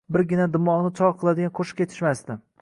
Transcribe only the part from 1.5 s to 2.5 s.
qoʻshiq yetishmasdi.